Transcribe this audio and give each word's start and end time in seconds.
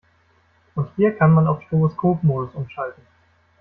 Und 0.73 0.89
hier 0.95 1.15
kann 1.15 1.31
man 1.31 1.45
auf 1.45 1.61
Stroboskopmodus 1.61 2.55
umschalten. 2.55 3.03